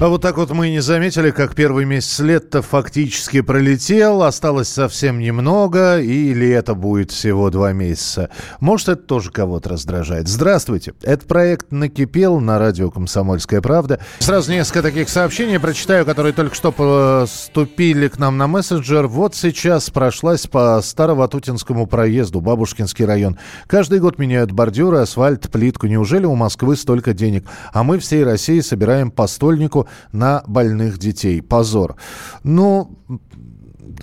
[0.00, 4.70] А вот так вот мы и не заметили, как первый месяц лета фактически пролетел, осталось
[4.70, 8.30] совсем немного, или это будет всего два месяца.
[8.60, 10.26] Может, это тоже кого-то раздражает.
[10.26, 14.00] Здравствуйте, это проект «Накипел» на радио «Комсомольская правда».
[14.20, 19.06] Сразу несколько таких сообщений прочитаю, которые только что поступили к нам на мессенджер.
[19.06, 23.38] Вот сейчас прошлась по Староватутинскому проезду, Бабушкинский район.
[23.66, 25.88] Каждый год меняют бордюры, асфальт, плитку.
[25.88, 27.44] Неужели у Москвы столько денег?
[27.74, 31.42] А мы всей России собираем по стольнику на больных детей.
[31.42, 31.96] Позор.
[32.44, 32.98] Ну,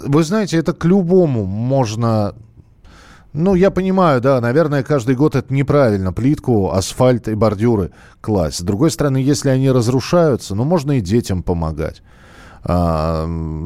[0.06, 2.36] вы знаете, это к любому можно
[3.34, 6.12] ну, я понимаю, да, наверное, каждый год это неправильно.
[6.12, 8.58] Плитку, асфальт и бордюры класть.
[8.58, 12.02] С другой стороны, если они разрушаются, ну, можно и детям помогать.
[12.64, 13.26] А,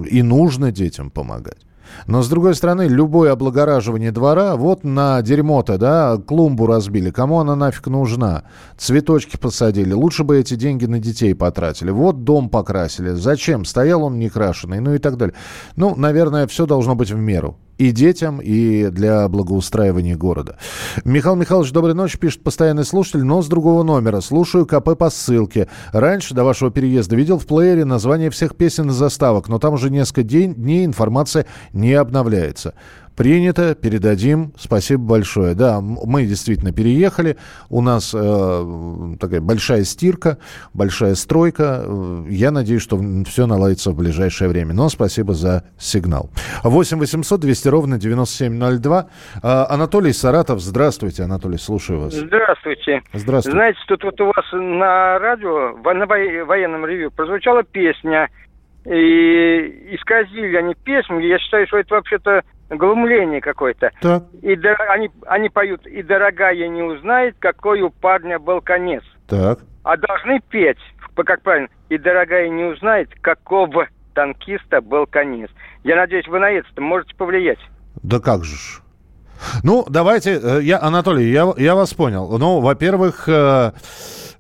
[0.10, 1.60] и нужно детям помогать.
[2.08, 7.56] Но, с другой стороны, любое облагораживание двора, вот на дерьмо-то, да, клумбу разбили, кому она
[7.56, 8.44] нафиг нужна?
[8.78, 11.92] Цветочки посадили, лучше бы эти деньги на детей потратили.
[11.92, 13.66] Вот дом покрасили, зачем?
[13.66, 15.36] Стоял он некрашенный, ну и так далее.
[15.76, 20.58] Ну, наверное, все должно быть в меру и детям, и для благоустраивания города.
[21.04, 24.22] Михаил Михайлович, доброй ночи, пишет постоянный слушатель, но с другого номера.
[24.22, 25.68] Слушаю КП по ссылке.
[25.92, 29.90] Раньше, до вашего переезда, видел в плеере название всех песен и заставок, но там уже
[29.90, 32.76] несколько дней информация не обновляется.
[33.22, 34.52] Принято, передадим.
[34.58, 35.54] Спасибо большое.
[35.54, 37.38] Да, мы действительно переехали.
[37.70, 40.40] У нас э, такая большая стирка,
[40.74, 41.86] большая стройка.
[42.28, 44.74] Я надеюсь, что все наладится в ближайшее время.
[44.74, 46.32] Но спасибо за сигнал.
[46.64, 49.06] 8 800 200 ровно 9702.
[49.44, 50.60] Э, Анатолий Саратов.
[50.60, 52.16] Здравствуйте, Анатолий, слушаю вас.
[52.16, 53.04] Здравствуйте.
[53.14, 53.56] Здравствуйте.
[53.56, 58.30] Знаете, тут вот у вас на радио, на военном ревью прозвучала песня
[58.86, 61.20] и исказили они песню.
[61.20, 63.92] Я считаю, что это вообще-то глумление какое-то.
[64.02, 64.24] Так.
[64.42, 69.04] И да, они, они поют «И дорогая не узнает, какой у парня был конец».
[69.28, 69.60] Так.
[69.84, 70.80] А должны петь,
[71.16, 75.50] как правильно, «И дорогая не узнает, какого танкиста был конец».
[75.84, 77.60] Я надеюсь, вы на это можете повлиять.
[78.04, 78.82] Да как же ж.
[79.64, 82.38] Ну, давайте, э, я, Анатолий, я, я вас понял.
[82.38, 83.72] Ну, во-первых, э,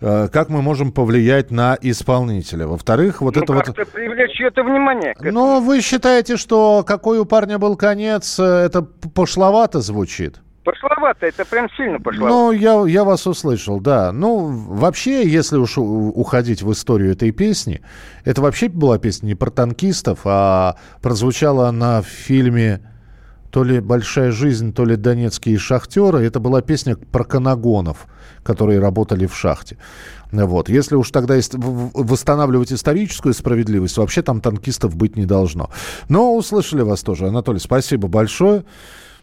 [0.01, 2.67] как мы можем повлиять на исполнителя?
[2.67, 3.75] Во-вторых, вот ну, это вот...
[3.94, 5.16] привлечь чье-то внимание.
[5.22, 10.41] Ну, вы считаете, что какой у парня был конец, это пошловато звучит?
[10.63, 12.35] Пошловато, это прям сильно пошловато.
[12.35, 14.12] Ну, я, я вас услышал, да.
[14.12, 17.81] Ну, вообще, если уж уходить в историю этой песни,
[18.25, 22.81] это вообще была песня не про танкистов, а прозвучала она в фильме
[23.51, 26.25] то ли «Большая жизнь», то ли «Донецкие шахтеры».
[26.25, 28.07] Это была песня про канагонов,
[28.44, 29.78] которые работали в шахте.
[30.31, 30.69] Вот.
[30.69, 35.69] Если уж тогда восстанавливать историческую справедливость, вообще там танкистов быть не должно.
[36.07, 37.28] Но услышали вас тоже.
[37.28, 38.63] Анатолий, спасибо большое.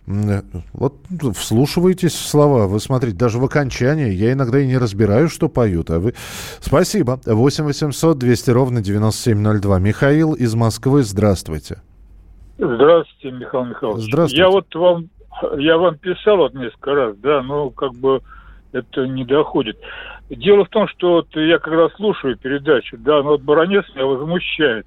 [0.07, 1.01] Вот
[1.35, 2.67] вслушивайтесь в слова.
[2.67, 5.91] Вы смотрите, даже в окончании я иногда и не разбираю, что поют.
[5.91, 6.15] А вы...
[6.61, 7.19] Спасибо.
[7.25, 9.79] 8 800 200 ровно 9702.
[9.79, 11.79] Михаил из Москвы, здравствуйте.
[12.59, 14.05] Здравствуйте, Михаил Михайлович.
[14.05, 14.43] Здравствуйте.
[14.43, 15.09] Я вот вам,
[15.59, 18.21] я вам писал вот несколько раз, да, но как бы
[18.73, 19.79] это не доходит.
[20.29, 24.87] Дело в том, что вот я когда слушаю передачу, да, но вот Баранец меня возмущает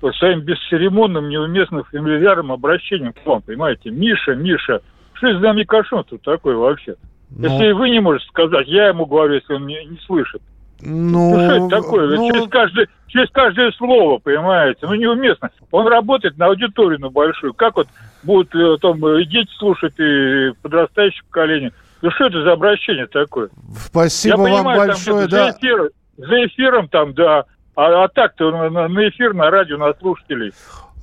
[0.00, 3.90] вот своим бесцеремонным, неуместным фамильярным обращением к вам, понимаете?
[3.90, 4.80] Миша, Миша,
[5.12, 6.96] что из нами кошон тут такой вообще?
[7.28, 7.48] Ну...
[7.48, 10.40] Если вы не можете сказать, я ему говорю, если он не, не слышит.
[10.82, 12.16] Ну, ну что это такое?
[12.16, 12.32] Ну...
[12.32, 14.80] Через, каждое, через каждое слово, понимаете?
[14.82, 15.50] Ну, неуместно.
[15.70, 17.54] Он работает на аудиторию на большую.
[17.54, 17.88] Как вот
[18.22, 21.72] будут э, там и дети слушать, и подрастающее поколение?
[22.02, 23.50] Ну, что это за обращение такое?
[23.76, 25.44] Спасибо Я вам понимаю, большое, там, да.
[25.44, 27.44] За, эфир, за эфиром там, да.
[27.76, 30.52] А, а так-то на, на эфир, на радио, на слушателей.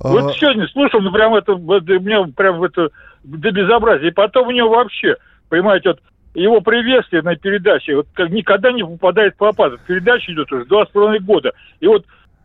[0.00, 0.08] А...
[0.08, 2.90] Вот сегодня слушал, ну, прям это, мне прям это
[3.24, 4.08] до безобразия.
[4.08, 5.16] И потом у него вообще,
[5.48, 6.00] понимаете, вот
[6.38, 9.80] его приветствие на передаче вот как никогда не попадает в попад.
[9.86, 11.52] Передача идет уже два с половиной года.
[11.80, 12.04] И вот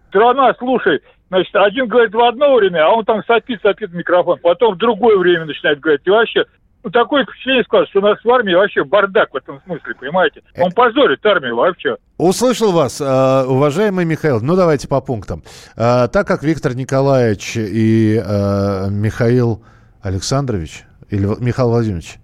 [0.09, 4.39] страна, слушай, значит, один говорит в одно время, а он там сопит, сопит в микрофон,
[4.41, 6.01] потом в другое время начинает говорить.
[6.05, 6.45] И вообще,
[6.83, 10.41] ну, такое впечатление складывается, что у нас в армии вообще бардак в этом смысле, понимаете?
[10.59, 11.97] Он позорит армию вообще.
[12.17, 14.41] Услышал вас, э, уважаемый Михаил.
[14.41, 15.43] Ну, давайте по пунктам.
[15.75, 19.63] Э, так как Виктор Николаевич и э, Михаил
[20.01, 22.17] Александрович, или Михаил Владимирович,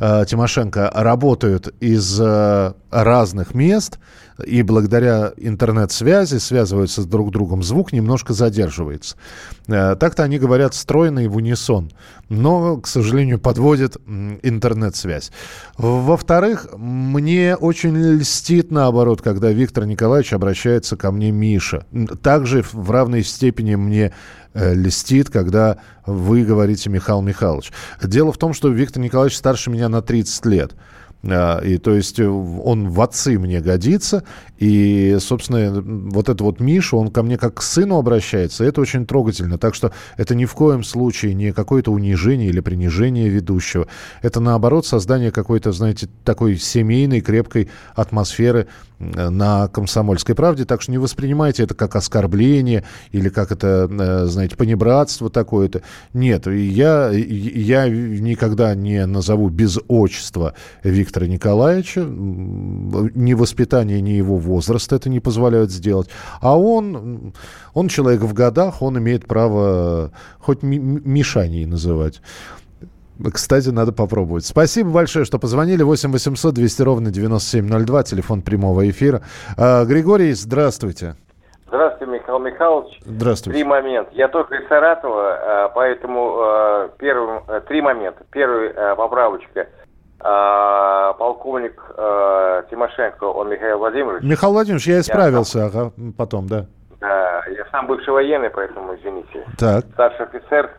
[0.00, 3.98] э, Тимошенко работают из э, разных мест,
[4.44, 9.16] и благодаря интернет-связи связываются с друг другом, звук немножко задерживается.
[9.68, 11.92] Э, так-то они говорят стройно и в унисон,
[12.28, 13.96] но, к сожалению, подводит
[14.42, 15.30] интернет-связь.
[15.78, 21.86] Во-вторых, мне очень льстит, наоборот, когда Виктор Николаевич обращается ко мне Миша.
[22.22, 24.12] Также в равной степени мне
[24.52, 27.72] э, льстит, когда вы говорите Михаил Михайлович.
[28.02, 30.74] Дело в том, что Виктор Николаевич старше меня на 30 лет.
[31.26, 34.24] А, и то есть э, он в отцы мне годится.
[34.58, 38.64] И, собственно, вот это вот Миша, он ко мне как к сыну обращается.
[38.64, 39.58] Это очень трогательно.
[39.58, 43.86] Так что это ни в коем случае не какое-то унижение или принижение ведущего.
[44.22, 48.68] Это, наоборот, создание какой-то, знаете, такой семейной, крепкой атмосферы
[49.12, 54.56] на «Комсомольской правде», так что не воспринимайте это как оскорбление или как это, э, знаете,
[54.56, 55.82] понебратство такое-то.
[56.12, 62.04] Нет, я, я никогда не назову без отчества Виктора Николаевича.
[62.04, 66.08] Ни воспитание, ни его возраст это не позволяют сделать.
[66.40, 67.34] А он,
[67.72, 72.20] он человек в годах, он имеет право хоть Мишаней называть.
[73.32, 74.44] Кстати, надо попробовать.
[74.44, 75.82] Спасибо большое, что позвонили.
[75.82, 79.22] 8 800 200 ровно 9702, телефон прямого эфира.
[79.56, 81.14] А, Григорий, здравствуйте.
[81.66, 83.00] Здравствуйте, Михаил Михайлович.
[83.04, 83.58] Здравствуйте.
[83.58, 84.10] Три момента.
[84.14, 88.24] Я только из Саратова, а, поэтому а, первым, э, три момента.
[88.30, 89.68] Первый, э, поправочка.
[91.18, 94.22] Полковник э, Тимошенко, он Михаил Владимирович.
[94.24, 96.64] Михаил Владимирович, я исправился я ага, потом, да.
[96.98, 99.44] Да, я сам бывший военный, поэтому извините.
[99.58, 99.84] Так.
[99.92, 100.70] Старший офицер,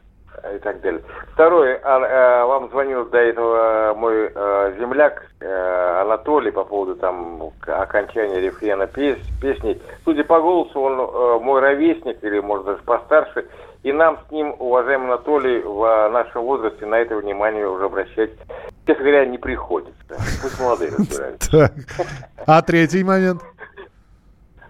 [0.54, 1.02] и так далее.
[1.34, 8.40] Второе, а, а, вам звонил до этого мой а, земляк Анатолий по поводу там окончания
[8.40, 9.80] рефрена пес, песни.
[10.04, 13.46] Судя по голосу, он мой ровесник или, может, даже постарше.
[13.84, 18.32] И нам с ним, уважаемый Анатолий, в нашем возрасте на это внимание уже обращать,
[18.88, 20.16] честно говоря, не приходится.
[20.42, 21.72] Пусть молодые разбираются.
[22.48, 23.42] А третий момент?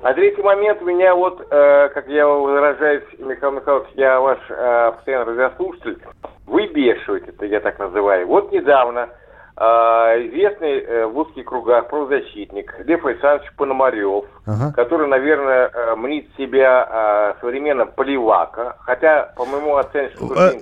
[0.06, 5.34] А третий момент меня вот, э, как я выражаюсь, Михаил Михайлович, я ваш э, постоянный
[5.34, 5.98] радиослушатель,
[6.46, 8.28] выбешиваете, это я так называю.
[8.28, 9.10] Вот недавно
[9.58, 14.74] известный э, в узких кругах правозащитник Лев Александрович Пономарев, ага.
[14.74, 20.18] который, наверное, э, мнит себя э, современным поливака, хотя, по моему оценке...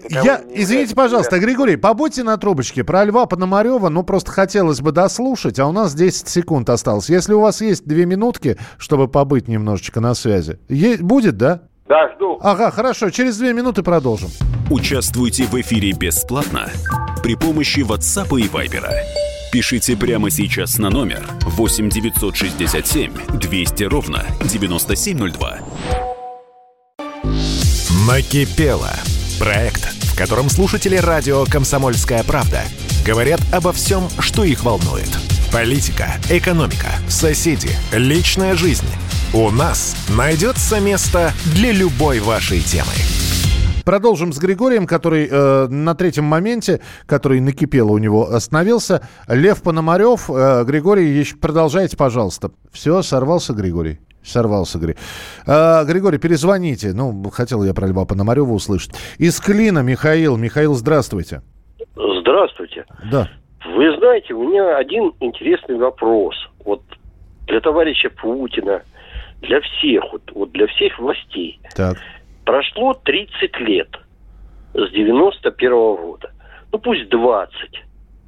[0.10, 2.84] Я, извините, пожалуйста, Григорий, побудьте на трубочке.
[2.84, 7.10] Про Льва Пономарева, ну, просто хотелось бы дослушать, а у нас 10 секунд осталось.
[7.10, 11.62] Если у вас есть две минутки, чтобы побыть немножечко на связи, е- будет, да?
[11.88, 12.40] Да, жду.
[12.42, 14.30] Ага, хорошо, через две минуты продолжим.
[14.70, 16.70] Участвуйте в эфире бесплатно
[17.22, 18.90] при помощи WhatsApp и Viber.
[19.52, 25.60] Пишите прямо сейчас на номер 8 967 200 ровно 9702.
[28.08, 28.90] Накипело.
[29.40, 32.62] Проект, в котором слушатели радио «Комсомольская правда»
[33.06, 35.10] говорят обо всем, что их волнует.
[35.52, 38.88] Политика, экономика, соседи, личная жизнь.
[39.36, 42.94] У нас найдется место для любой вашей темы.
[43.84, 49.02] Продолжим с Григорием, который э, на третьем моменте, который накипело у него, остановился.
[49.28, 50.30] Лев Пономарев.
[50.30, 52.52] Э, Григорий, еще продолжайте, пожалуйста.
[52.72, 54.02] Все, сорвался Григорий.
[54.22, 55.00] Сорвался, Григорий.
[55.48, 56.94] А, Григорий, перезвоните.
[56.94, 58.94] Ну, хотел я про Льва Пономарева услышать.
[59.18, 60.38] Из Клина Михаил.
[60.38, 61.42] Михаил, здравствуйте.
[61.96, 62.86] Здравствуйте.
[63.12, 63.28] Да.
[63.66, 66.36] Вы знаете, у меня один интересный вопрос.
[66.64, 66.84] Вот
[67.48, 68.84] для товарища Путина,
[69.44, 71.60] для всех, вот, вот для всех властей.
[71.76, 71.98] Так.
[72.46, 73.90] Прошло 30 лет
[74.74, 76.32] с 91 -го года.
[76.72, 77.84] Ну пусть 20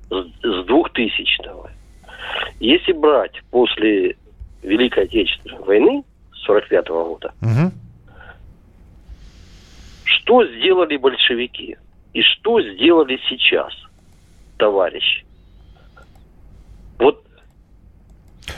[0.09, 1.69] с 2000-го.
[2.59, 4.15] Если брать после
[4.61, 6.03] Великой Отечественной войны
[6.45, 7.71] 45 -го года, угу.
[10.03, 11.77] что сделали большевики
[12.13, 13.73] и что сделали сейчас,
[14.57, 15.25] товарищи?
[16.97, 17.25] Вот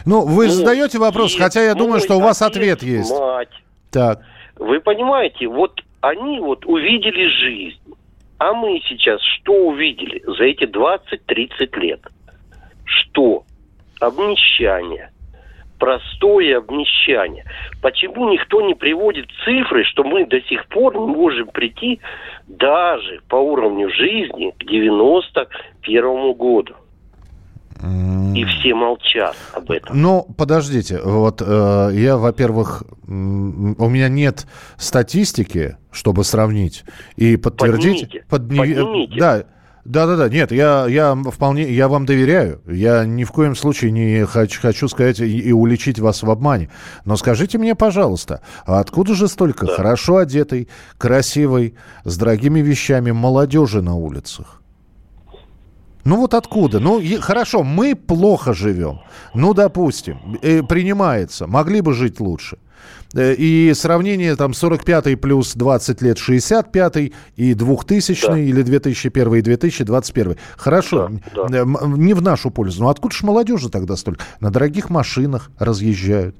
[0.06, 3.12] ну, вы ну, задаете вопрос, хотя я думаю, что у вас ответ есть.
[3.12, 3.50] Мать.
[3.92, 4.22] Так.
[4.58, 7.80] Вы понимаете, вот они вот увидели жизнь.
[8.40, 12.02] А мы сейчас что увидели за эти 20-30 лет?
[12.86, 13.44] Что?
[14.00, 15.12] Обнищание.
[15.80, 17.46] Простое обнищание.
[17.82, 22.00] Почему никто не приводит цифры, что мы до сих пор не можем прийти
[22.48, 26.74] даже по уровню жизни к 91 году?
[28.36, 30.02] И все молчат об этом.
[30.02, 36.84] Ну, подождите, вот э, я, во-первых, у меня нет статистики, чтобы сравнить
[37.16, 38.02] и подтвердить.
[38.02, 38.58] Поднимите, подни...
[38.58, 39.20] поднимите.
[39.20, 39.44] Да,
[39.88, 40.30] да, да, да.
[40.30, 42.62] Нет, я, я вполне, я вам доверяю.
[42.68, 46.70] Я ни в коем случае не хочу, хочу сказать и, и уличить вас в обмане.
[47.06, 49.76] Но скажите мне, пожалуйста, а откуда же столько да.
[49.76, 50.68] хорошо одетой,
[50.98, 54.62] красивой, с дорогими вещами молодежи на улицах?
[56.08, 56.80] Ну вот откуда?
[56.80, 59.02] Ну и, хорошо, мы плохо живем.
[59.34, 61.48] Ну, допустим, э, принимается.
[61.48, 62.58] Могли бы жить лучше.
[63.14, 68.40] Э, и сравнение там 45-й плюс 20 лет 65-й и 2000 да.
[68.40, 70.38] или 2001 и 2021.
[70.56, 71.58] Хорошо, да, да.
[71.58, 71.66] Э,
[71.98, 72.84] не в нашу пользу.
[72.84, 74.24] Но откуда же молодежи тогда столько?
[74.40, 76.38] На дорогих машинах разъезжают,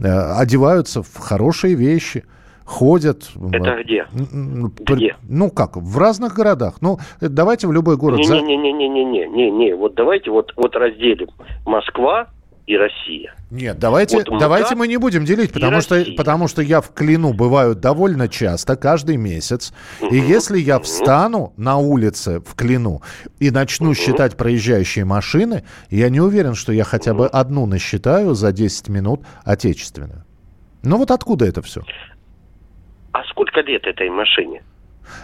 [0.00, 2.24] э, одеваются в хорошие вещи
[2.66, 3.30] ходят.
[3.52, 4.06] Это где?
[4.12, 5.16] Где?
[5.22, 6.76] Ну как, в разных городах.
[6.82, 8.18] Ну, давайте в любой город.
[8.18, 9.74] Не-не-не-не-не-не-не.
[9.74, 11.28] Вот давайте вот, вот разделим.
[11.64, 12.26] Москва,
[12.66, 13.32] и Россия.
[13.50, 17.32] Нет, давайте, вот давайте мы не будем делить, потому что, потому что я в Клину
[17.32, 19.72] бываю довольно часто, каждый месяц.
[20.00, 20.12] Угу.
[20.12, 23.02] И если я встану на улице в Клину
[23.38, 23.94] и начну угу.
[23.94, 29.20] считать проезжающие машины, я не уверен, что я хотя бы одну насчитаю за 10 минут
[29.44, 30.24] отечественную.
[30.82, 31.82] Ну вот откуда это все?
[33.16, 34.62] А сколько лет этой машине?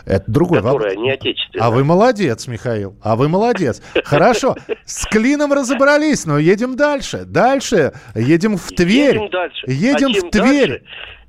[0.06, 0.94] Это другой вопрос.
[0.94, 1.66] не отечественная.
[1.66, 2.96] А вы молодец, Михаил.
[3.02, 3.82] А вы молодец.
[4.04, 4.56] Хорошо.
[4.86, 7.24] С клином разобрались, но едем дальше.
[7.26, 7.92] Дальше.
[8.14, 9.16] Едем в Тверь.
[9.16, 9.66] Едем дальше.
[9.66, 10.82] Едем а в Тверь.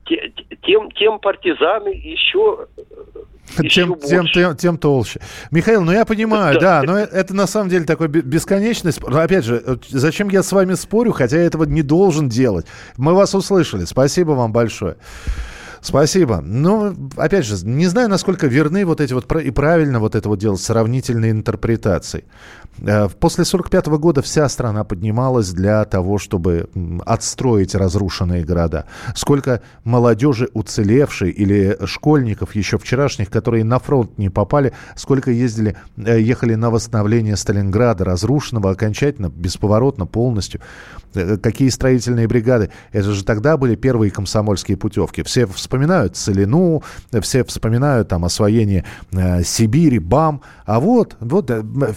[0.05, 2.67] Дальше, тем, тем партизаны еще
[3.69, 5.19] тем, тем, тем, тем толще.
[5.51, 9.17] Михаил, ну я понимаю, да, но это на самом деле такой бесконечный спор.
[9.17, 12.67] Опять же, зачем я с вами спорю, хотя я этого не должен делать.
[12.95, 13.83] Мы вас услышали.
[13.83, 14.95] Спасибо вам большое.
[15.83, 16.39] Спасибо.
[16.41, 20.39] Ну, опять же, не знаю, насколько верны вот эти вот и правильно вот это вот
[20.39, 22.23] делать сравнительные интерпретации.
[22.79, 26.69] Э, после 1945 года вся страна поднималась для того, чтобы
[27.05, 28.85] отстроить разрушенные города.
[29.13, 36.21] Сколько молодежи уцелевшей или школьников еще вчерашних, которые на фронт не попали, сколько ездили, э,
[36.21, 40.61] ехали на восстановление Сталинграда, разрушенного окончательно, бесповоротно, полностью.
[41.15, 42.69] Э, какие строительные бригады.
[42.91, 45.23] Это же тогда были первые комсомольские путевки.
[45.23, 46.83] Все вспоминают Целину,
[47.21, 50.41] все вспоминают там освоение э, Сибири, БАМ.
[50.65, 51.51] А вот, вот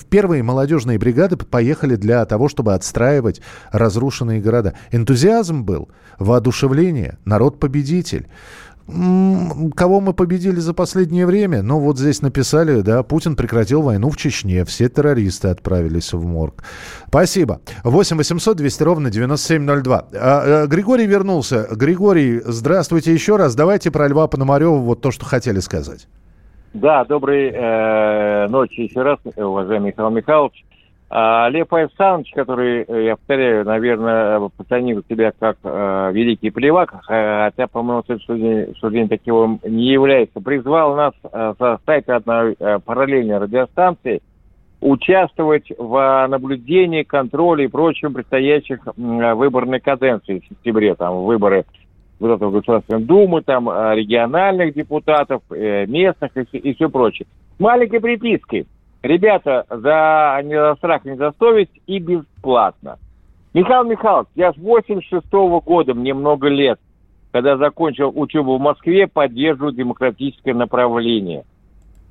[0.08, 3.40] первые молодежи молодежные бригады поехали для того, чтобы отстраивать
[3.72, 4.74] разрушенные города.
[4.90, 8.26] Энтузиазм был, воодушевление, народ-победитель.
[8.86, 11.62] Кого мы победили за последнее время?
[11.62, 16.62] Ну, вот здесь написали, да, Путин прекратил войну в Чечне, все террористы отправились в морг.
[17.08, 17.60] Спасибо.
[17.82, 19.96] 8 800 200 ровно 9702.
[19.96, 21.66] А, а, Григорий вернулся.
[21.72, 23.56] Григорий, здравствуйте еще раз.
[23.56, 26.06] Давайте про Льва Пономарева вот то, что хотели сказать.
[26.72, 30.65] Да, доброй э, ночи еще раз, уважаемый Михаил Михайлович.
[31.08, 37.68] А, Лев Александрович, который, э, я повторяю, наверное, позиционирует себя как э, великий плевак, хотя,
[37.68, 44.20] по моему суждению, таким не является, призвал нас э, составить одной э, параллельной радиостанции
[44.80, 51.66] участвовать в наблюдении, контроле и прочем предстоящих э, выборной каденции в сентябре, там, выборы
[52.18, 57.26] депутатов Государственной Думы, там, э, региональных депутатов, э, местных и, и все прочее.
[57.58, 58.66] Маленькой припиской.
[59.06, 62.98] Ребята, за, не за страх, не за совесть и бесплатно.
[63.54, 66.80] Михаил Михайлович, я с 86 -го года, мне много лет,
[67.30, 71.44] когда закончил учебу в Москве, поддерживаю демократическое направление.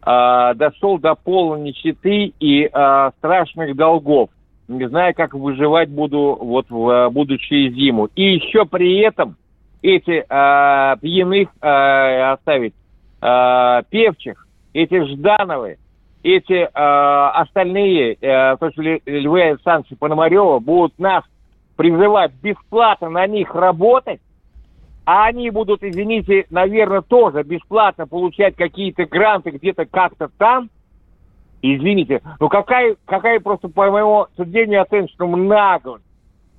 [0.01, 4.29] А, дошел до полной нищеты и а, страшных долгов.
[4.69, 8.07] Не знаю, как выживать буду вот в а, будущую зиму.
[8.15, 9.35] И еще при этом
[9.81, 12.73] эти э, пьяных э, оставить,
[13.21, 15.77] э, певчих, эти Ждановы,
[16.25, 21.23] эти э, остальные, э, то, что Львы Александровича Пономарева будут нас
[21.75, 24.19] призывать бесплатно на них работать,
[25.05, 30.71] а они будут, извините, наверное, тоже бесплатно получать какие-то гранты где-то как-то там,
[31.61, 36.05] извините, ну какая, какая просто, по моему суждению, оценка, что наглость.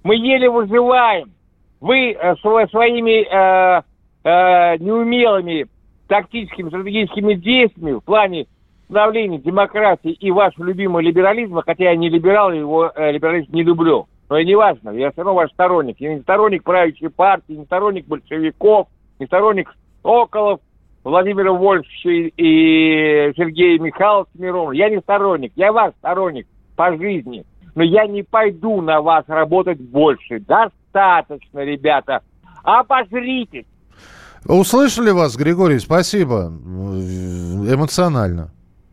[0.05, 1.33] Мы еле выживаем.
[1.81, 3.83] Вы э, своими э,
[4.23, 5.67] э, неумелыми
[6.07, 8.47] тактическими, стратегическими действиями в плане
[8.89, 14.07] становления демократии и вашего любимого либерализма, хотя я не либерал, его э, либерализм не люблю,
[14.29, 15.97] но и не важно, я все равно ваш сторонник.
[16.01, 18.89] Я не сторонник правящей партии, не сторонник большевиков,
[19.19, 20.61] не сторонник Околов,
[21.03, 24.73] Владимира Вольфовича и Сергея Михайловича Миронова.
[24.73, 27.45] Я не сторонник, я ваш сторонник по жизни.
[27.75, 30.41] Но я не пойду на вас работать больше.
[30.41, 32.23] Достаточно, ребята.
[32.65, 33.67] Обозритесь.
[34.47, 36.47] Услышали вас, Григорий, спасибо.
[37.69, 38.51] Эмоционально.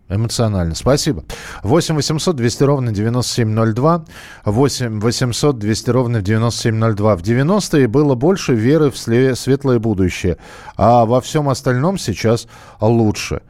[0.10, 0.76] Эмоционально.
[0.76, 1.24] Спасибо.
[1.64, 4.06] 8 800 200 ровно 9702.
[4.46, 7.16] 8 800 200 ровно 9702.
[7.16, 10.38] В 90-е было больше веры в светлое будущее,
[10.76, 12.48] а во всем остальном сейчас
[12.82, 13.42] лучше.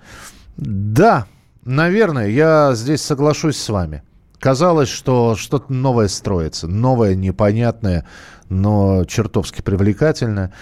[0.56, 1.26] Да,
[1.66, 4.04] наверное, я здесь соглашусь с вами.
[4.40, 8.06] Казалось, что что-то новое строится, новое, непонятное,
[8.54, 10.54] но чертовски привлекательная.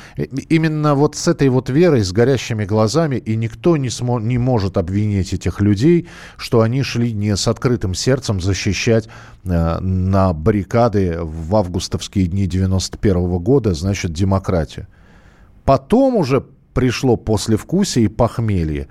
[0.50, 4.78] Именно вот с этой вот верой, с горящими глазами, и никто не, смо- не может
[4.78, 6.08] обвинить этих людей,
[6.38, 9.10] что они шли не с открытым сердцем защищать
[9.44, 14.88] э, на баррикады в августовские дни 91 -го года, значит, демократию.
[15.66, 16.44] Потом уже
[16.74, 18.88] пришло послевкусие и похмелье,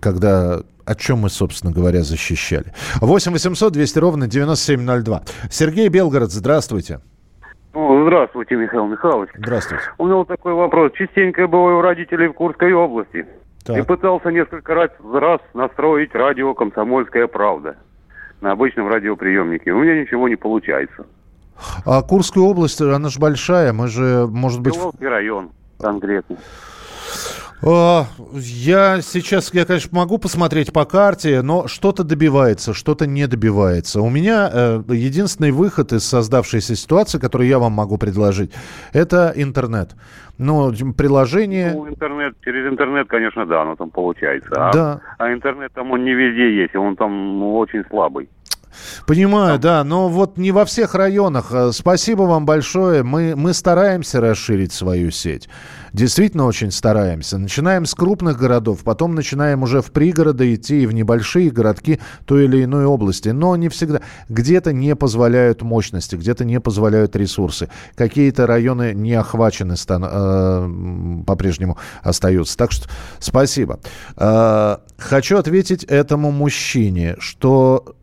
[0.00, 2.72] когда о чем мы, собственно говоря, защищали.
[3.00, 5.22] 8 800 200 ровно 9702.
[5.50, 7.00] Сергей Белгород, здравствуйте.
[7.76, 9.28] Здравствуйте, Михаил Михайлович.
[9.36, 9.84] Здравствуйте.
[9.98, 10.92] У меня вот такой вопрос.
[10.94, 13.26] Частенько бываю у родителей в Курской области.
[13.66, 13.76] Так.
[13.76, 17.76] И пытался несколько раз, раз настроить радио «Комсомольская правда»
[18.40, 19.72] на обычном радиоприемнике.
[19.72, 21.04] У меня ничего не получается.
[21.84, 24.74] А Курская область, она же большая, мы же, может быть...
[24.74, 26.36] Беловский район конкретно.
[27.64, 34.02] А, я сейчас, я, конечно, могу посмотреть по карте, но что-то добивается, что-то не добивается.
[34.02, 38.52] У меня э, единственный выход из создавшейся ситуации, который я вам могу предложить,
[38.92, 39.96] это интернет.
[40.38, 41.72] Ну, приложение...
[41.72, 44.50] Ну, интернет, через интернет, конечно, да, оно там получается.
[44.54, 45.00] А, да.
[45.18, 48.28] а интернет там он не везде есть, он там ну, очень слабый.
[49.06, 51.48] Понимаю, да, но вот не во всех районах.
[51.50, 53.02] Э, спасибо вам большое.
[53.02, 55.48] Мы, мы стараемся расширить свою сеть
[55.96, 57.38] действительно очень стараемся.
[57.38, 62.44] Начинаем с крупных городов, потом начинаем уже в пригороды идти и в небольшие городки той
[62.44, 63.30] или иной области.
[63.30, 64.02] Но не всегда.
[64.28, 67.68] Где-то не позволяют мощности, где-то не позволяют ресурсы.
[67.96, 72.56] Какие-то районы не охвачены стан- э, по-прежнему остаются.
[72.56, 73.80] Так что спасибо.
[74.16, 77.96] Э, хочу ответить этому мужчине, что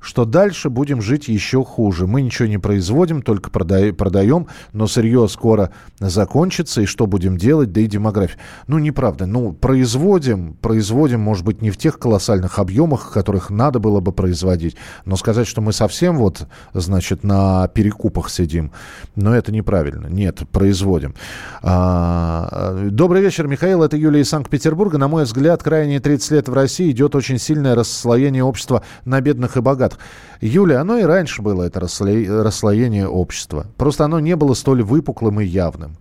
[0.00, 2.06] что дальше будем жить еще хуже.
[2.06, 7.80] Мы ничего не производим, только продаем, но сырье скоро закончится, и что будем делать, да
[7.80, 8.38] и демография.
[8.66, 9.26] Ну, неправда.
[9.26, 14.76] Ну, производим, производим, может быть, не в тех колоссальных объемах, которых надо было бы производить,
[15.04, 18.72] но сказать, что мы совсем вот, значит, на перекупах сидим,
[19.16, 20.06] но это неправильно.
[20.06, 21.14] Нет, производим.
[21.62, 23.82] А, добрый вечер, Михаил.
[23.82, 24.98] Это Юлия из Санкт-Петербурга.
[24.98, 29.56] На мой взгляд, крайние 30 лет в России идет очень сильное расслоение общества на бедных
[29.56, 29.98] и богатых богатых.
[30.40, 33.66] Юля, оно и раньше было, это расслоение общества.
[33.76, 35.96] Просто оно не было столь выпуклым и явным.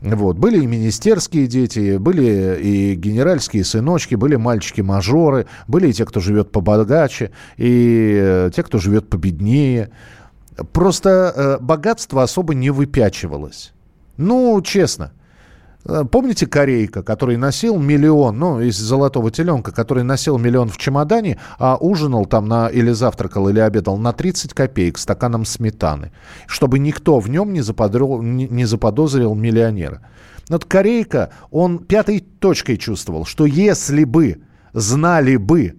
[0.00, 0.36] Вот.
[0.36, 6.52] Были и министерские дети, были и генеральские сыночки, были мальчики-мажоры, были и те, кто живет
[6.52, 9.90] побогаче, и э, те, кто живет победнее.
[10.72, 13.72] Просто э, богатство особо не выпячивалось.
[14.16, 15.12] Ну, честно.
[15.88, 21.38] Э, помните Корейка, который носил миллион, ну, из золотого теленка, который носил миллион в чемодане,
[21.58, 26.12] а ужинал там на, или завтракал, или обедал на 30 копеек стаканом сметаны,
[26.46, 30.02] чтобы никто в нем не, заподрил, не, заподозрил миллионера.
[30.48, 35.76] Вот Корейка, он пятой точкой чувствовал, что если бы знали бы,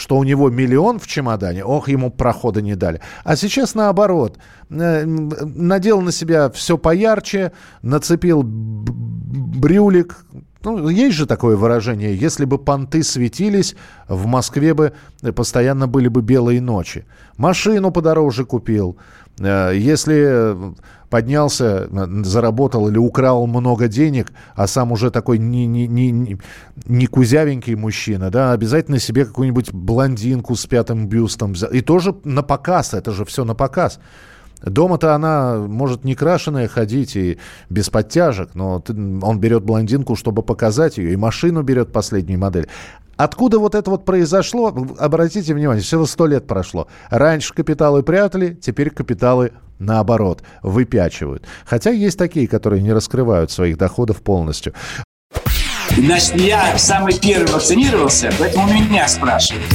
[0.00, 3.00] что у него миллион в чемодане, ох, ему прохода не дали.
[3.22, 4.38] А сейчас наоборот.
[4.70, 10.24] Э, надел на себя все поярче, нацепил брюлик.
[10.62, 13.76] Ну, есть же такое выражение, если бы понты светились,
[14.08, 14.92] в Москве бы
[15.34, 17.04] постоянно были бы белые ночи.
[17.36, 18.96] Машину подороже купил.
[19.38, 20.54] Э, если
[21.10, 21.88] поднялся,
[22.24, 26.38] заработал или украл много денег, а сам уже такой не, не, не,
[26.86, 31.54] не кузявенький мужчина, да, обязательно себе какую-нибудь блондинку с пятым бюстом.
[31.72, 33.98] И тоже на показ, это же все на показ.
[34.62, 37.38] Дома-то она может не крашеная ходить и
[37.70, 38.82] без подтяжек, но
[39.22, 42.68] он берет блондинку, чтобы показать ее, и машину берет последнюю модель.
[43.20, 44.74] Откуда вот это вот произошло?
[44.98, 46.88] Обратите внимание, всего сто лет прошло.
[47.10, 51.44] Раньше капиталы прятали, теперь капиталы наоборот выпячивают.
[51.66, 54.72] Хотя есть такие, которые не раскрывают своих доходов полностью.
[55.94, 59.66] Значит, я самый первый вакцинировался, поэтому меня спрашивают.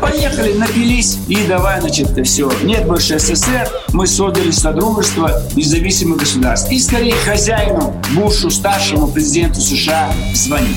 [0.00, 2.52] Поехали, напились и давай, значит, все.
[2.62, 6.70] Нет больше СССР, мы создали Содружество независимых государств.
[6.70, 10.76] И скорее хозяину, Бушу, старшему президенту США звонить.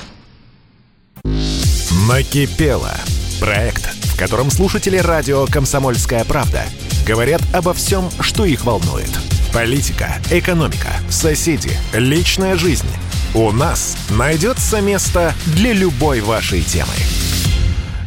[2.11, 2.91] Накипело.
[3.39, 6.63] Проект, в котором слушатели радио «Комсомольская правда»
[7.07, 9.07] говорят обо всем, что их волнует.
[9.53, 12.89] Политика, экономика, соседи, личная жизнь.
[13.33, 16.91] У нас найдется место для любой вашей темы.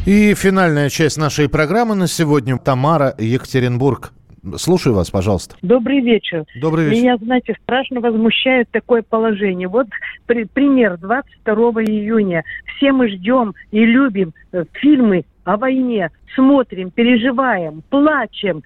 [0.05, 2.59] И финальная часть нашей программы на сегодня.
[2.59, 4.13] Тамара, Екатеринбург.
[4.57, 5.55] Слушаю вас, пожалуйста.
[5.61, 6.45] Добрый вечер.
[6.59, 7.01] Добрый вечер.
[7.01, 9.67] Меня, знаете, страшно возмущает такое положение.
[9.67, 9.87] Вот
[10.27, 12.43] при, пример 22 июня.
[12.75, 18.63] Все мы ждем и любим э, фильмы о войне, смотрим, переживаем, плачем.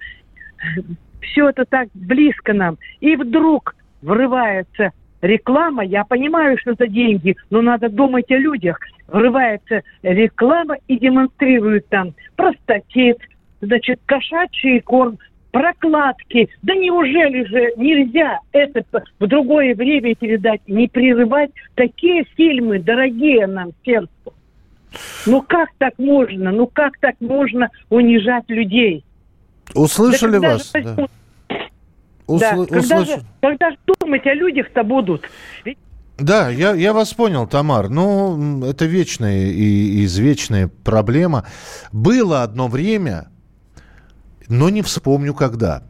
[1.20, 2.78] Все это так близко нам.
[3.00, 8.78] И вдруг врывается реклама, я понимаю, что это деньги, но надо думать о людях.
[9.08, 13.18] Врывается реклама и демонстрирует там простатит,
[13.60, 15.18] значит, кошачий корм,
[15.50, 16.48] прокладки.
[16.62, 18.84] Да неужели же нельзя это
[19.18, 24.10] в другое время передать, не прерывать такие фильмы, дорогие нам сердцу?
[25.26, 26.50] Ну как так можно?
[26.50, 29.04] Ну как так можно унижать людей?
[29.74, 30.72] Услышали да вас?
[30.72, 31.06] Же, да.
[32.26, 32.38] Усл...
[32.38, 35.22] да, когда, же, когда же думать о людях-то будут?
[35.64, 35.78] Ведь...
[36.18, 37.88] Да, я, я вас понял, Тамар.
[37.88, 41.46] Ну, это вечная и извечная проблема.
[41.92, 43.28] Было одно время,
[44.50, 45.84] но не вспомню когда.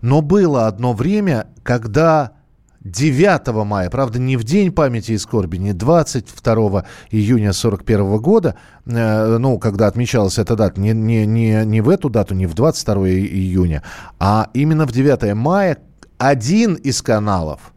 [0.00, 2.32] Но было одно время, когда
[2.80, 9.38] 9 мая, правда, не в День памяти и скорби, не 22 июня 41 года, э,
[9.38, 13.08] ну, когда отмечалась эта дата, не, не, не, не в эту дату, не в 22
[13.08, 13.82] июня,
[14.18, 15.78] а именно в 9 мая
[16.18, 17.73] один из каналов,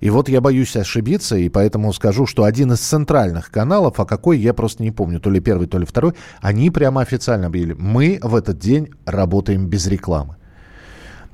[0.00, 4.38] и вот я боюсь ошибиться, и поэтому скажу, что один из центральных каналов, а какой,
[4.38, 8.18] я просто не помню, то ли первый, то ли второй, они прямо официально объявили, мы
[8.22, 10.36] в этот день работаем без рекламы.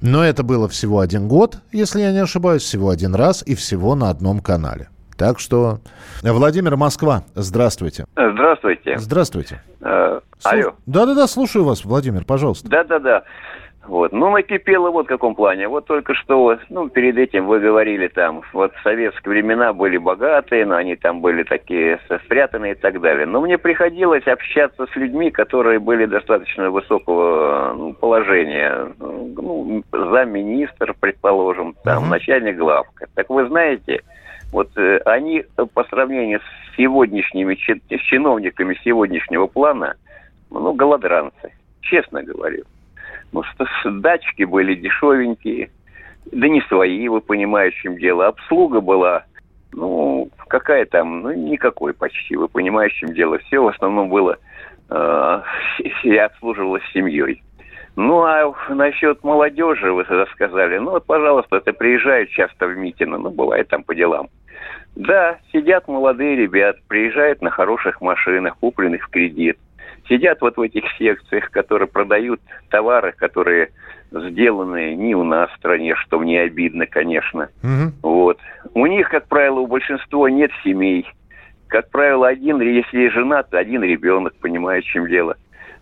[0.00, 3.94] Но это было всего один год, если я не ошибаюсь, всего один раз и всего
[3.94, 4.88] на одном канале.
[5.16, 5.80] Так что,
[6.22, 8.04] Владимир Москва, здравствуйте.
[8.14, 8.98] Здравствуйте.
[8.98, 9.62] Здравствуйте.
[9.80, 10.74] Э, алло.
[10.84, 12.68] Да-да-да, слушаю вас, Владимир, пожалуйста.
[12.68, 13.22] Да-да-да.
[13.88, 14.12] Вот.
[14.12, 15.68] Ну, накипело вот в каком плане.
[15.68, 20.66] Вот только что, ну, перед этим вы говорили там, вот в советские времена были богатые,
[20.66, 23.26] но они там были такие спрятанные и так далее.
[23.26, 28.92] Но мне приходилось общаться с людьми, которые были достаточно высокого ну, положения.
[28.98, 32.10] Ну, замминистр, предположим, там, uh-huh.
[32.10, 33.06] начальник главка.
[33.14, 34.02] Так вы знаете,
[34.52, 35.44] вот э, они
[35.74, 39.94] по сравнению с сегодняшними с чиновниками сегодняшнего плана,
[40.50, 42.64] ну, голодранцы, честно говорю.
[43.32, 43.42] Ну,
[43.84, 45.70] датчики были дешевенькие,
[46.32, 48.26] да не свои, вы понимаете, чем дело.
[48.26, 49.24] Обслуга была,
[49.72, 53.38] ну, какая там, ну, никакой почти, вы понимаете, чем дело.
[53.38, 54.38] Все в основном было,
[54.90, 55.42] э,
[56.20, 57.42] обслуживалось семьей.
[57.96, 63.16] Ну, а насчет молодежи вы тогда сказали, ну, вот, пожалуйста, это приезжают часто в Митино,
[63.16, 64.28] ну, бывает там по делам.
[64.96, 69.58] Да, сидят молодые ребят, приезжают на хороших машинах, купленных в кредит
[70.08, 72.40] сидят вот в этих секциях, которые продают
[72.70, 73.70] товары, которые
[74.10, 77.48] сделаны не у нас в стране, что мне обидно, конечно.
[77.62, 78.10] Угу.
[78.10, 78.38] Вот.
[78.74, 81.06] У них, как правило, у большинства нет семей.
[81.68, 85.36] Как правило, один, если женат, один ребенок, понимает, в чем дело.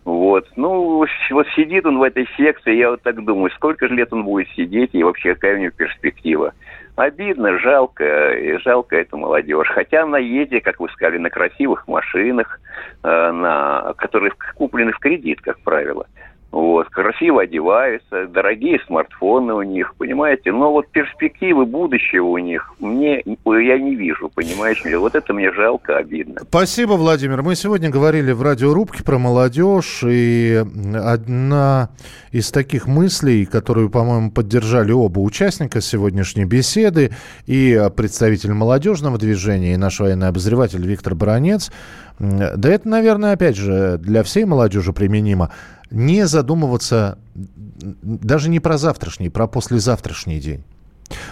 [0.05, 0.47] Вот.
[0.57, 4.25] Ну, вот сидит он в этой секции, я вот так думаю, сколько же лет он
[4.25, 6.53] будет сидеть и вообще какая у него перспектива.
[6.97, 9.69] Обидно, жалко, и жалко эту молодежь.
[9.69, 12.61] Хотя она едет, как вы сказали, на красивых машинах,
[13.03, 16.07] э, на, которые куплены в кредит, как правило.
[16.55, 20.53] Вот, красиво одеваются, дорогие смартфоны у них, понимаете?
[20.53, 24.81] Но вот перспективы будущего у них мне я не вижу, понимаешь?
[24.97, 26.43] Вот это мне жалко, обидно.
[26.49, 27.43] Спасибо, Владимир.
[27.43, 30.63] Мы сегодня говорили в радиорубке про молодежь, и
[30.95, 31.89] одна
[32.31, 37.11] из таких мыслей, которую, по-моему, поддержали оба участника сегодняшней беседы,
[37.47, 41.73] и представитель молодежного движения, и наш военный обозреватель Виктор Баранец,
[42.21, 45.51] да это, наверное, опять же, для всей молодежи применимо
[45.95, 50.65] не задумываться даже не про завтрашний, про послезавтрашний день.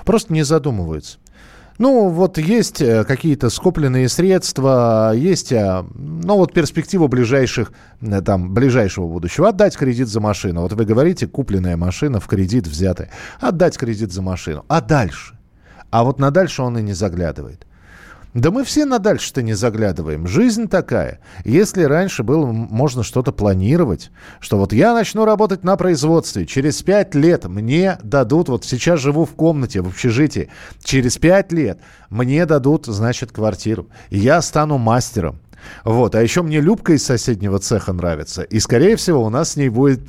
[0.05, 1.18] Просто не задумываются.
[1.79, 7.72] Ну, вот есть э, какие-то скопленные средства, есть, э, ну, вот перспектива ближайших,
[8.03, 9.48] э, там, ближайшего будущего.
[9.48, 10.61] Отдать кредит за машину.
[10.61, 13.11] Вот вы говорите, купленная машина в кредит взятая.
[13.40, 14.64] Отдать кредит за машину.
[14.68, 15.38] А дальше?
[15.90, 17.66] А вот на дальше он и не заглядывает.
[18.35, 20.27] Да мы все на дальше-то не заглядываем.
[20.27, 21.21] Жизнь такая.
[21.45, 27.14] Если раньше было можно что-то планировать, что вот я начну работать на производстве, через пять
[27.14, 30.49] лет мне дадут, вот сейчас живу в комнате, в общежитии,
[30.83, 33.88] через пять лет мне дадут, значит, квартиру.
[34.09, 35.38] Я стану мастером.
[35.85, 36.14] Вот.
[36.14, 38.42] А еще мне Любка из соседнего цеха нравится.
[38.42, 40.01] И, скорее всего, у нас с ней будет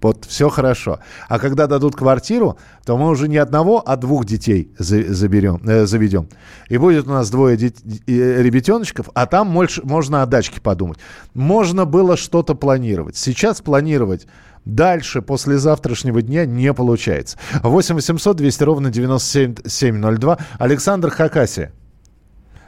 [0.00, 1.00] вот все хорошо.
[1.28, 6.28] А когда дадут квартиру, то мы уже не одного, а двух детей заберем, э, заведем.
[6.68, 10.98] И будет у нас двое дет- ребятеночков, а там больше, можно о дачке подумать.
[11.34, 13.16] Можно было что-то планировать.
[13.16, 14.26] Сейчас планировать
[14.64, 17.38] дальше, после завтрашнего дня, не получается.
[17.62, 20.38] 8 800 200 ровно 9702.
[20.58, 21.70] Александр Хакаси.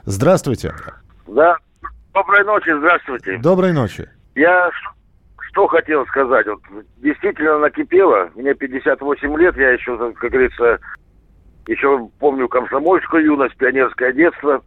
[0.05, 0.73] Здравствуйте.
[1.27, 1.55] Да.
[2.13, 3.37] Доброй ночи, здравствуйте.
[3.37, 4.09] Доброй ночи.
[4.35, 4.69] Я
[5.51, 6.47] что хотел сказать.
[6.47, 6.61] Вот,
[6.97, 8.29] действительно накипело.
[8.35, 10.79] Мне 58 лет, я еще, как говорится,
[11.67, 14.63] еще помню комсомольскую юность, пионерское детство.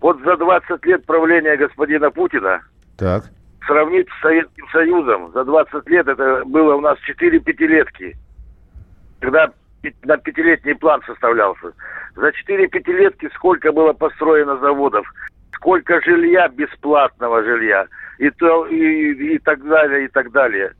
[0.00, 2.60] Вот за 20 лет правления господина Путина
[2.98, 3.24] так.
[3.66, 8.16] сравнить с Советским Союзом, за 20 лет это было у нас 4 пятилетки.
[9.20, 9.52] Когда
[10.04, 11.72] на пятилетний план составлялся.
[12.16, 15.06] За 4 пятилетки сколько было построено заводов,
[15.54, 17.86] сколько жилья, бесплатного жилья,
[18.20, 20.72] и, то, и, и так далее, и так далее.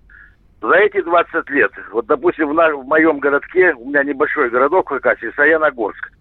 [0.60, 4.90] За эти 20 лет, вот, допустим, в, на, в моем городке, у меня небольшой городок
[4.90, 6.12] в Хакасии, Саяногорск,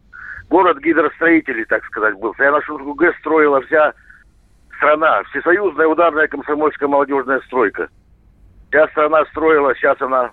[0.49, 2.34] город гидростроителей, так сказать, был.
[2.36, 3.93] Саяногорск ГЭС строила вся
[4.77, 7.89] страна, всесоюзная ударная комсомольская молодежная стройка.
[8.69, 10.32] Вся страна строила, сейчас она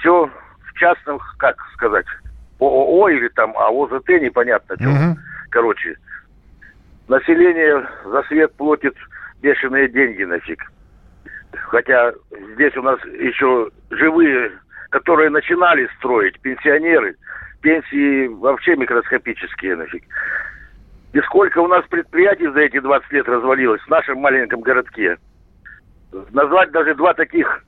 [0.00, 2.06] все в частном, как сказать,
[2.58, 4.88] ООО или там АОЗТ, непонятно что.
[4.88, 5.18] Угу.
[5.50, 5.96] Короче,
[7.06, 8.96] население за свет платит
[9.42, 10.62] бешеные деньги нафиг.
[11.52, 12.12] Хотя
[12.54, 14.52] здесь у нас еще живые,
[14.90, 17.16] которые начинали строить, пенсионеры,
[17.60, 20.04] пенсии вообще микроскопические нафиг.
[21.12, 25.18] И сколько у нас предприятий за эти 20 лет развалилось в нашем маленьком городке.
[26.30, 27.64] Назвать даже два таких,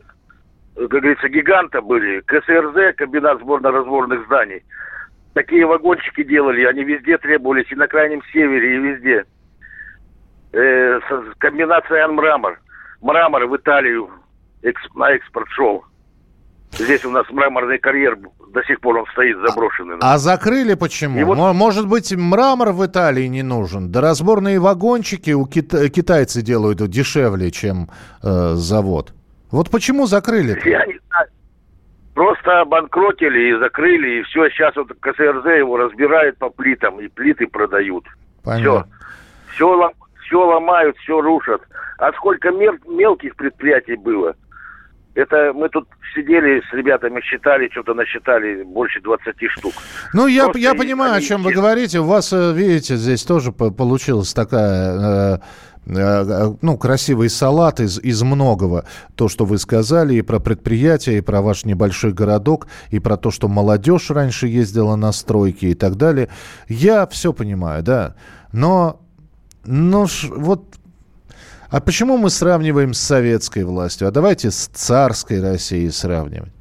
[0.76, 2.20] как говорится, гиганта были.
[2.20, 4.62] КСРЗ, комбинат сборно-разборных зданий.
[5.34, 9.24] Такие вагончики делали, они везде требовались, и на Крайнем Севере, и везде
[10.54, 11.00] э,
[11.38, 12.60] комбинация мрамор.
[13.00, 14.10] Мрамор в Италию
[14.62, 15.84] экс, на экспорт шел.
[16.72, 18.18] Здесь у нас мраморный карьер
[18.54, 19.96] до сих пор он стоит заброшенный.
[20.00, 21.24] А, а закрыли почему?
[21.24, 21.54] вот...
[21.54, 23.90] Может быть, мрамор в Италии не нужен?
[23.90, 27.88] Да разборные вагончики у кита- китайцы делают дешевле, чем
[28.22, 29.12] э, завод.
[29.50, 30.54] Вот почему закрыли?
[30.54, 30.68] -то?
[30.68, 31.28] Я не знаю.
[32.14, 34.48] Просто обанкротили и закрыли, и все.
[34.50, 38.04] Сейчас вот КСРЗ его разбирает по плитам, и плиты продают.
[38.44, 38.86] Понятно.
[39.52, 39.54] Все.
[39.54, 39.92] Все
[40.24, 41.62] все ломают, все рушат.
[41.98, 44.34] А сколько мел- мелких предприятий было?
[45.14, 49.72] Это мы тут сидели с ребятами, считали, что-то насчитали больше 20 штук.
[50.12, 52.00] Ну, я, я понимаю, о чем вы говорите.
[52.00, 55.36] У вас, э, видите, здесь тоже получилась такая...
[55.36, 55.38] Э,
[55.86, 58.86] э, ну, красивый салат из, из многого.
[59.14, 63.30] То, что вы сказали, и про предприятия, и про ваш небольшой городок, и про то,
[63.30, 66.28] что молодежь раньше ездила на стройки и так далее.
[66.66, 68.16] Я все понимаю, да.
[68.52, 69.03] Но
[69.64, 70.76] ну, вот
[71.70, 74.06] а почему мы сравниваем с советской властью?
[74.06, 76.52] А давайте с царской Россией сравнивать.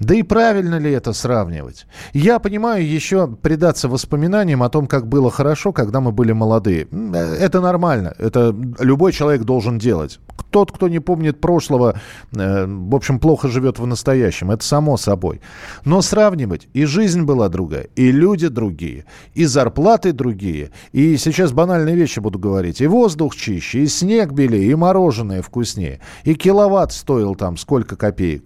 [0.00, 1.86] Да и правильно ли это сравнивать?
[2.12, 6.86] Я понимаю еще предаться воспоминаниям о том, как было хорошо, когда мы были молодые.
[6.92, 8.14] Это нормально.
[8.18, 10.20] Это любой человек должен делать.
[10.50, 11.98] Тот, кто не помнит прошлого,
[12.34, 14.50] э, в общем, плохо живет в настоящем.
[14.50, 15.40] Это само собой.
[15.84, 20.70] Но сравнивать, и жизнь была другая, и люди другие, и зарплаты другие.
[20.92, 22.80] И сейчас банальные вещи буду говорить.
[22.80, 26.00] И воздух чище, и снег белее, и мороженое вкуснее.
[26.24, 28.44] И киловатт стоил там сколько копеек.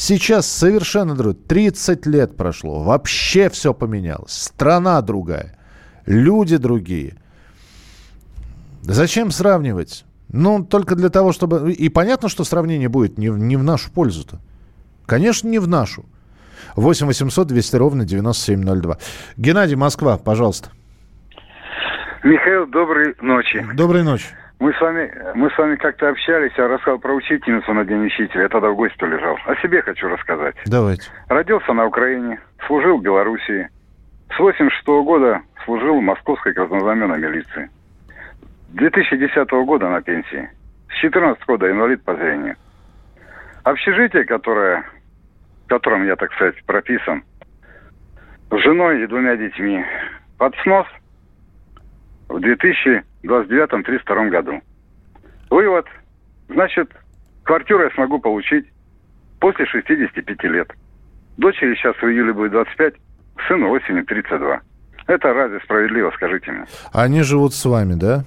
[0.00, 1.34] Сейчас совершенно другое.
[1.34, 2.82] 30 лет прошло.
[2.82, 4.32] Вообще все поменялось.
[4.32, 5.58] Страна другая.
[6.06, 7.16] Люди другие.
[8.80, 10.06] Зачем сравнивать?
[10.32, 11.70] Ну, только для того, чтобы...
[11.72, 14.40] И понятно, что сравнение будет не, не в нашу пользу-то.
[15.04, 16.06] Конечно, не в нашу.
[16.76, 18.96] 8 800 200 ровно 9702.
[19.36, 20.70] Геннадий, Москва, пожалуйста.
[22.24, 23.66] Михаил, доброй ночи.
[23.74, 24.28] Доброй ночи.
[24.60, 28.42] Мы с вами, мы с вами как-то общались, я рассказал про учительницу на День учителя.
[28.42, 29.38] Я тогда в гости лежал.
[29.46, 30.54] О себе хочу рассказать.
[30.66, 31.10] Давайте.
[31.28, 33.70] Родился на Украине, служил в Белоруссии.
[34.36, 37.70] С 86 -го года служил в Московской краснознаменной милиции.
[38.68, 40.50] 2010 -го года на пенсии.
[40.90, 42.56] С 14 года инвалид по зрению.
[43.64, 44.84] Общежитие, которое,
[45.64, 47.24] в котором я, так сказать, прописан,
[48.50, 49.82] с женой и двумя детьми,
[50.36, 50.86] под снос
[52.28, 54.60] в 2000 29-32 году.
[55.50, 55.86] Вывод.
[56.48, 56.90] Значит,
[57.44, 58.66] квартиру я смогу получить
[59.40, 60.72] после 65 лет.
[61.36, 62.94] Дочери сейчас в июле будет 25,
[63.48, 64.60] сыну осенью 32.
[65.06, 66.64] Это разве справедливо, скажите мне?
[66.92, 68.24] Они живут с вами, да?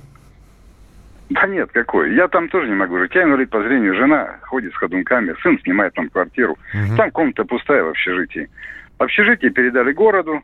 [1.29, 2.13] Да нет, какой.
[2.13, 3.15] Я там тоже не могу жить.
[3.15, 3.95] Я инвалид по зрению.
[3.95, 5.33] Жена ходит с ходунками.
[5.41, 6.57] Сын снимает там квартиру.
[6.73, 6.97] Угу.
[6.97, 8.49] Там комната пустая в общежитии.
[8.97, 10.41] Общежитие передали городу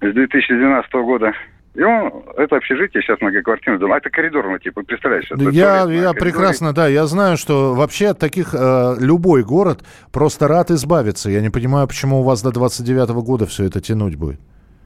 [0.00, 1.32] с 2012 года.
[1.74, 5.28] И он, это общежитие сейчас многоквартирный дом, а это коридорный типа, представляешь?
[5.28, 9.80] Это я я прекрасно, да, я знаю, что вообще от таких э, любой город
[10.12, 11.30] просто рад избавиться.
[11.30, 14.38] Я не понимаю, почему у вас до 29 -го года все это тянуть будет.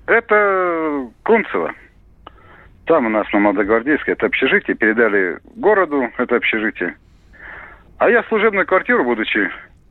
[0.07, 1.72] Это Кунцево.
[2.87, 6.96] Там у нас на Молодогвардейской это общежитие, передали городу это общежитие.
[7.98, 9.51] А я служебную квартиру, будучи...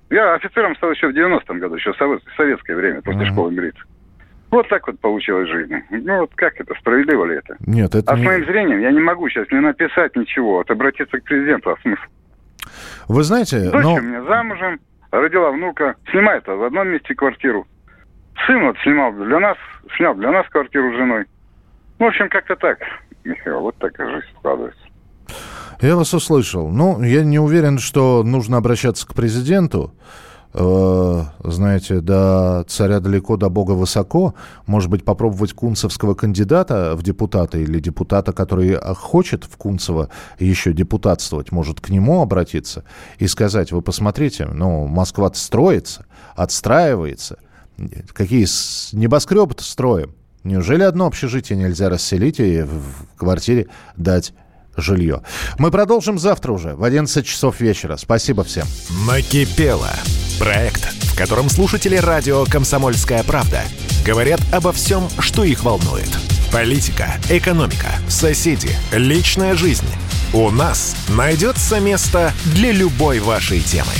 [0.09, 3.31] Я офицером стал еще в 90-м году, еще в советское время, после uh-huh.
[3.31, 3.83] школы милиции.
[4.49, 5.83] Вот так вот получилось в жизни.
[5.89, 7.57] Ну вот как это, справедливо ли это?
[7.65, 8.23] Нет, это А не...
[8.23, 11.77] с моим зрением я не могу сейчас не написать ничего, вот обратиться к президенту, а
[11.81, 12.01] смысл?
[13.07, 13.69] Вы знаете...
[13.69, 13.95] Дочь но...
[13.95, 14.79] у меня замужем,
[15.11, 17.67] родила внука, снимает в одном месте квартиру.
[18.45, 19.57] Сын вот снимал для нас,
[19.97, 21.25] снял для нас квартиру с женой.
[21.99, 22.79] Ну, в общем, как-то так,
[23.23, 24.79] Михаил, вот такая жизнь складывается.
[25.81, 26.69] Я вас услышал.
[26.69, 29.93] Ну, я не уверен, что нужно обращаться к президенту.
[30.53, 34.33] Э, знаете, до царя далеко, до бога высоко.
[34.65, 41.51] Может быть, попробовать кунцевского кандидата в депутаты или депутата, который хочет в Кунцево еще депутатствовать,
[41.51, 42.83] может к нему обратиться
[43.19, 46.05] и сказать, вы посмотрите, ну, Москва строится,
[46.35, 47.37] отстраивается.
[48.13, 48.47] Какие
[48.95, 50.15] небоскребы-то строим?
[50.43, 54.33] Неужели одно общежитие нельзя расселить и в квартире дать
[54.77, 55.21] жилье.
[55.57, 57.97] Мы продолжим завтра уже в 11 часов вечера.
[57.97, 58.67] Спасибо всем.
[59.07, 59.91] Накипело.
[60.39, 63.61] Проект, в котором слушатели радио «Комсомольская правда»
[64.05, 66.09] говорят обо всем, что их волнует.
[66.51, 69.87] Политика, экономика, соседи, личная жизнь.
[70.33, 73.93] У нас найдется место для любой вашей темы.